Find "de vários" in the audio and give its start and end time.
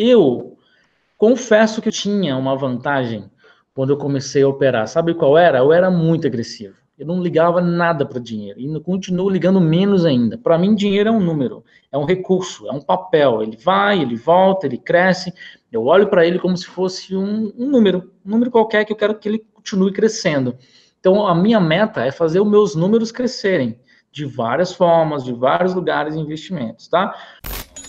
25.24-25.74